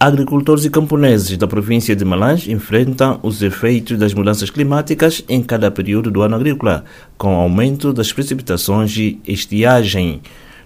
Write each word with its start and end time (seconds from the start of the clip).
Agricultores 0.00 0.64
e 0.64 0.70
camponeses 0.70 1.36
da 1.36 1.48
província 1.48 1.96
de 1.96 2.04
Malange 2.04 2.52
enfrentam 2.52 3.18
os 3.20 3.42
efeitos 3.42 3.98
das 3.98 4.14
mudanças 4.14 4.48
climáticas 4.48 5.24
em 5.28 5.42
cada 5.42 5.72
período 5.72 6.08
do 6.08 6.22
ano 6.22 6.36
agrícola, 6.36 6.84
com 7.16 7.34
aumento 7.34 7.92
das 7.92 8.12
precipitações 8.12 8.96
e 8.96 9.20
estiagem 9.26 10.20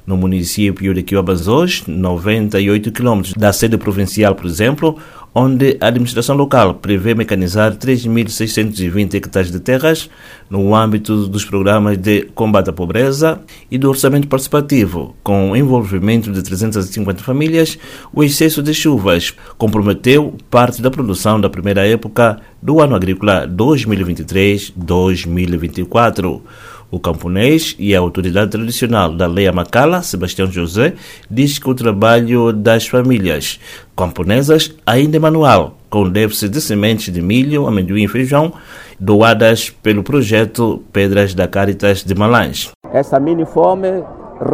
no 0.06 0.16
município 0.16 0.92
de 0.92 1.02
Quiobanzós, 1.02 1.84
98 1.86 2.92
km 2.92 3.22
da 3.36 3.52
sede 3.52 3.78
provincial, 3.78 4.34
por 4.34 4.46
exemplo, 4.46 4.98
onde 5.34 5.78
a 5.80 5.86
administração 5.86 6.36
local 6.36 6.74
prevê 6.74 7.14
mecanizar 7.14 7.74
3.620 7.76 9.14
hectares 9.14 9.50
de 9.50 9.60
terras 9.60 10.10
no 10.50 10.74
âmbito 10.74 11.26
dos 11.26 11.42
programas 11.44 11.96
de 11.96 12.22
combate 12.34 12.68
à 12.68 12.72
pobreza 12.72 13.40
e 13.70 13.78
do 13.78 13.88
orçamento 13.88 14.28
participativo, 14.28 15.16
com 15.22 15.56
envolvimento 15.56 16.30
de 16.30 16.42
350 16.42 17.22
famílias, 17.22 17.78
o 18.12 18.22
excesso 18.22 18.62
de 18.62 18.74
chuvas 18.74 19.32
comprometeu 19.56 20.36
parte 20.50 20.82
da 20.82 20.90
produção 20.90 21.40
da 21.40 21.48
primeira 21.48 21.86
época 21.86 22.38
do 22.60 22.78
ano 22.80 22.94
agrícola 22.94 23.48
2023-2024. 23.48 26.42
O 26.92 27.00
camponês 27.00 27.74
e 27.78 27.96
a 27.96 28.00
autoridade 28.00 28.50
tradicional 28.50 29.16
da 29.16 29.26
Leia 29.26 29.50
Macala, 29.50 30.02
Sebastião 30.02 30.46
José, 30.46 30.92
diz 31.30 31.58
que 31.58 31.70
o 31.70 31.74
trabalho 31.74 32.52
das 32.52 32.86
famílias 32.86 33.58
camponesas 33.96 34.74
ainda 34.84 35.16
é 35.16 35.18
manual, 35.18 35.72
com 35.88 36.06
déficit 36.06 36.50
de 36.50 36.60
sementes 36.60 37.10
de 37.10 37.22
milho, 37.22 37.66
amendoim 37.66 38.02
e 38.02 38.08
feijão, 38.08 38.52
doadas 39.00 39.70
pelo 39.70 40.02
projeto 40.02 40.82
Pedras 40.92 41.32
da 41.32 41.48
Caritas 41.48 42.04
de 42.04 42.14
Malães. 42.14 42.70
Essa 42.92 43.18
mini 43.18 43.46
fome 43.46 44.04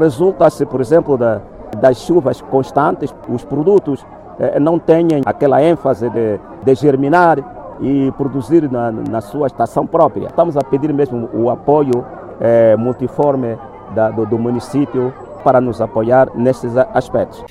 resulta-se, 0.00 0.64
por 0.64 0.80
exemplo, 0.80 1.18
da, 1.18 1.42
das 1.80 2.02
chuvas 2.02 2.40
constantes, 2.40 3.12
os 3.28 3.44
produtos 3.44 4.06
eh, 4.38 4.60
não 4.60 4.78
têm 4.78 5.08
aquela 5.26 5.60
ênfase 5.60 6.08
de, 6.08 6.38
de 6.64 6.74
germinar 6.76 7.76
e 7.80 8.12
produzir 8.16 8.70
na, 8.70 8.92
na 8.92 9.20
sua 9.20 9.48
estação 9.48 9.84
própria. 9.84 10.28
Estamos 10.28 10.56
a 10.56 10.62
pedir 10.62 10.92
mesmo 10.92 11.28
o 11.32 11.50
apoio 11.50 12.04
é, 12.40 12.76
multiforme 12.76 13.56
da, 13.94 14.10
do, 14.10 14.26
do 14.26 14.38
município 14.38 15.12
para 15.42 15.60
nos 15.60 15.80
apoiar 15.80 16.28
nesses 16.34 16.76
aspectos. 16.76 17.44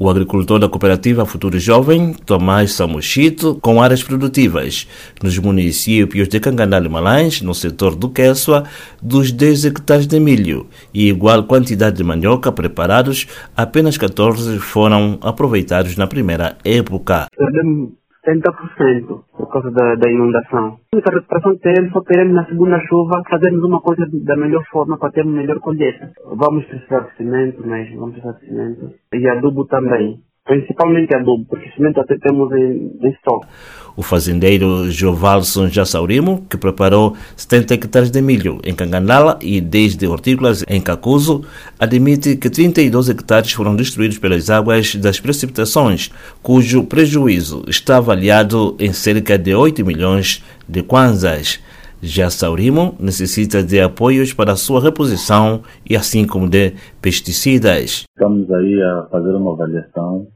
O 0.00 0.08
agricultor 0.08 0.60
da 0.60 0.68
cooperativa 0.68 1.26
Futuro 1.26 1.58
Jovem, 1.58 2.14
Tomás 2.14 2.70
Samuchito, 2.70 3.58
com 3.60 3.82
áreas 3.82 4.00
produtivas 4.00 4.86
nos 5.20 5.36
municípios 5.38 6.28
de 6.28 6.38
Canganal 6.38 6.84
e 6.84 6.88
Malães, 6.88 7.42
no 7.42 7.52
setor 7.52 7.96
do 7.96 8.08
Queçoa, 8.08 8.62
dos 9.02 9.32
10 9.32 9.64
hectares 9.64 10.06
de 10.06 10.20
milho 10.20 10.68
e 10.94 11.08
igual 11.08 11.42
quantidade 11.42 11.96
de 11.96 12.04
mandioca 12.04 12.52
preparados, 12.52 13.26
apenas 13.56 13.98
14 13.98 14.60
foram 14.60 15.18
aproveitados 15.20 15.96
na 15.96 16.06
primeira 16.06 16.56
época. 16.64 17.26
Perdemos 17.36 17.90
70% 18.24 19.24
por 19.48 19.62
causa 19.62 19.70
da, 19.70 19.94
da 19.94 20.10
inundação. 20.10 20.78
A 20.94 21.10
recuperação 21.10 21.54
que 21.54 21.62
teremos 21.62 21.92
só 21.92 22.00
teremos 22.02 22.34
na 22.34 22.46
segunda 22.46 22.78
chuva 22.86 23.22
fazermos 23.28 23.64
uma 23.64 23.80
coisa 23.80 24.06
da 24.24 24.36
melhor 24.36 24.62
forma 24.70 24.98
para 24.98 25.10
termos 25.10 25.34
melhor 25.34 25.58
colheita. 25.58 26.12
Vamos 26.36 26.64
precisar 26.66 27.00
de 27.00 27.16
cimento, 27.16 27.62
mas 27.66 27.90
vamos 27.94 28.12
precisar 28.12 28.38
de 28.38 28.46
cimento. 28.46 28.90
E 29.14 29.28
adubo 29.28 29.66
também 29.66 30.20
principalmente 30.48 31.14
adubo, 31.14 31.44
porque 31.44 31.70
cimento 31.72 32.00
até 32.00 32.16
temos 32.18 32.50
em, 32.52 32.90
em 33.02 33.10
estoque. 33.10 33.46
O 33.94 34.02
fazendeiro 34.02 34.90
Jovalson 34.90 35.68
Jassaurimo, 35.68 36.46
que 36.48 36.56
preparou 36.56 37.14
70 37.36 37.74
hectares 37.74 38.10
de 38.10 38.22
milho 38.22 38.58
em 38.64 38.74
Canganala 38.74 39.38
e 39.42 39.60
10 39.60 39.96
de 39.96 40.06
hortícolas 40.06 40.64
em 40.66 40.80
Cacuzo, 40.80 41.44
admite 41.78 42.36
que 42.36 42.48
32 42.48 43.10
hectares 43.10 43.52
foram 43.52 43.76
destruídos 43.76 44.18
pelas 44.18 44.48
águas 44.48 44.94
das 44.94 45.20
precipitações, 45.20 46.10
cujo 46.42 46.84
prejuízo 46.84 47.64
está 47.68 47.98
avaliado 47.98 48.74
em 48.78 48.92
cerca 48.92 49.36
de 49.36 49.54
8 49.54 49.84
milhões 49.84 50.42
de 50.66 50.82
kwanzas. 50.82 51.60
Já 52.00 52.30
Saurimo 52.30 52.94
necessita 53.00 53.62
de 53.62 53.80
apoios 53.80 54.32
para 54.32 54.52
a 54.52 54.56
sua 54.56 54.80
reposição 54.80 55.62
e 55.88 55.96
assim 55.96 56.24
como 56.24 56.48
de 56.48 56.74
pesticidas. 57.02 58.04
Estamos 58.16 58.48
aí 58.50 58.80
a 58.80 59.08
fazer 59.10 59.32
uma 59.32 59.52
avaliação 59.52 60.28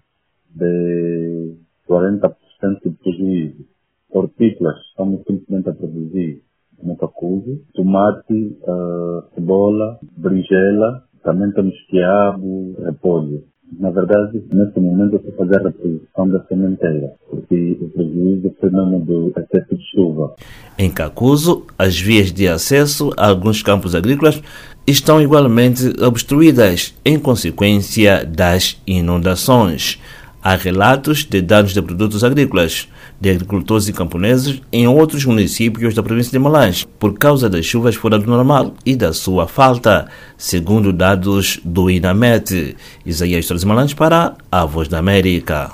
de 0.54 1.54
40% 1.88 2.34
de 2.84 2.90
prejuízo. 2.90 3.64
Hortícolas, 4.10 4.76
estamos 4.90 5.22
simplesmente 5.26 5.70
a 5.70 5.72
produzir 5.72 6.42
mucacuzo, 6.82 7.60
tomate, 7.74 8.56
uh, 8.62 9.22
cebola, 9.34 9.98
berinjela, 10.16 11.04
também 11.22 11.50
temos 11.52 11.74
quiabo, 11.88 12.74
repolho. 12.84 13.44
Na 13.78 13.90
verdade, 13.90 14.42
nesse 14.52 14.78
momento, 14.78 15.14
eu 15.14 15.18
estou 15.18 15.32
fazer 15.34 15.60
a 15.60 15.68
reposição 15.68 16.28
da 16.28 16.44
sementeira, 16.44 17.14
porque 17.30 17.78
o 17.80 17.88
prejuízo 17.88 18.54
foi 18.60 18.70
mesmo 18.70 19.00
do 19.00 19.28
excesso 19.28 19.74
de 19.74 19.90
chuva. 19.90 20.34
Em 20.78 20.90
Cacuzo, 20.90 21.64
as 21.78 21.98
vias 21.98 22.30
de 22.32 22.46
acesso 22.46 23.10
a 23.16 23.28
alguns 23.28 23.62
campos 23.62 23.94
agrícolas 23.94 24.42
estão 24.86 25.22
igualmente 25.22 25.90
obstruídas 26.02 26.94
em 27.02 27.18
consequência 27.18 28.26
das 28.26 28.80
inundações. 28.86 29.98
Há 30.44 30.56
relatos 30.56 31.24
de 31.24 31.40
danos 31.40 31.72
de 31.72 31.80
produtos 31.80 32.24
agrícolas 32.24 32.88
de 33.20 33.30
agricultores 33.30 33.86
e 33.86 33.92
camponeses 33.92 34.60
em 34.72 34.88
outros 34.88 35.24
municípios 35.24 35.94
da 35.94 36.02
província 36.02 36.32
de 36.32 36.38
Malange 36.40 36.84
por 36.98 37.16
causa 37.16 37.48
das 37.48 37.64
chuvas 37.64 37.94
fora 37.94 38.18
do 38.18 38.26
normal 38.26 38.74
e 38.84 38.96
da 38.96 39.12
sua 39.12 39.46
falta, 39.46 40.08
segundo 40.36 40.92
dados 40.92 41.60
do 41.64 41.88
INAMET. 41.88 42.76
Isaías 43.06 43.46
Torres 43.46 43.62
Malange 43.62 43.94
para 43.94 44.34
a 44.50 44.64
Voz 44.64 44.88
da 44.88 44.98
América. 44.98 45.70